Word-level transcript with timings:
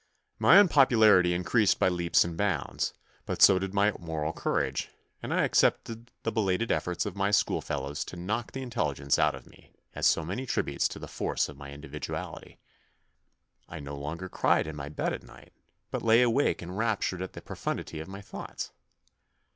My 0.39 0.57
unpopularity 0.57 1.31
increased 1.31 1.77
by 1.77 1.87
leaps 1.89 2.23
and 2.25 2.35
bounds, 2.35 2.91
but 3.27 3.39
so 3.39 3.59
did 3.59 3.71
my 3.71 3.91
moral 3.99 4.33
courage, 4.33 4.89
and 5.21 5.31
I 5.31 5.43
accepted 5.43 5.91
70 5.91 5.93
THE 5.93 6.01
NEW 6.01 6.05
BOY 6.05 6.19
the 6.23 6.31
belated 6.31 6.71
efforts 6.71 7.05
of 7.05 7.15
my 7.15 7.29
school 7.29 7.61
fellows 7.61 8.03
to 8.05 8.15
knock 8.15 8.51
the 8.51 8.63
intelligence 8.63 9.19
out 9.19 9.35
of 9.35 9.45
me 9.45 9.75
as 9.93 10.07
so 10.07 10.25
many 10.25 10.47
tributes 10.47 10.87
to 10.87 10.97
the 10.97 11.07
force 11.07 11.49
of 11.49 11.57
my 11.59 11.69
individuality. 11.69 12.57
I 13.69 13.79
no 13.79 13.95
longer 13.95 14.27
cried 14.27 14.65
in 14.65 14.75
my 14.75 14.89
bed 14.89 15.13
at 15.13 15.21
night, 15.21 15.53
but 15.91 16.01
lay 16.01 16.23
awake 16.23 16.63
enraptured 16.63 17.21
at 17.21 17.33
the 17.33 17.41
profundity 17.43 17.99
of 17.99 18.07
my 18.07 18.21
thoughts. 18.21 18.71